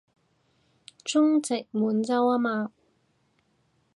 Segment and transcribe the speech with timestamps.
[1.03, 2.71] 中殖滿洲吖嘛